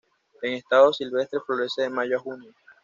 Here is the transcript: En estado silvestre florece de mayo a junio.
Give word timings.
En 0.41 0.53
estado 0.53 0.91
silvestre 0.93 1.39
florece 1.45 1.83
de 1.83 1.89
mayo 1.91 2.17
a 2.17 2.19
junio. 2.19 2.51